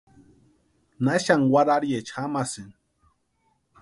¿Na 1.03 1.15
xani 1.25 1.49
warhariecha 1.53 2.15
jamasïni? 2.23 2.75